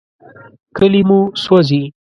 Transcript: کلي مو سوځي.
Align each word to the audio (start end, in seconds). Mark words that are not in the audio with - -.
کلي 0.77 1.01
مو 1.07 1.19
سوځي. 1.43 1.81